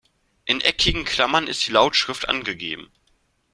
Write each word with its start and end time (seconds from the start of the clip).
In 0.45 0.61
eckigen 0.61 1.05
Klammern 1.05 1.45
ist 1.45 1.67
die 1.67 1.71
Lautschrift 1.71 2.27
angegeben. 2.27 2.91